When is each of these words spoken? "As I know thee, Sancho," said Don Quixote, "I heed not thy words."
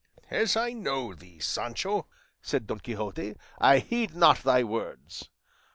"As 0.31 0.57
I 0.57 0.73
know 0.73 1.13
thee, 1.13 1.37
Sancho," 1.37 2.07
said 2.41 2.65
Don 2.65 2.79
Quixote, 2.79 3.35
"I 3.59 3.77
heed 3.77 4.15
not 4.15 4.39
thy 4.39 4.63
words." 4.63 5.29